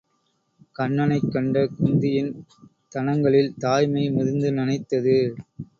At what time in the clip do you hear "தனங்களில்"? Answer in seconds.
2.89-3.53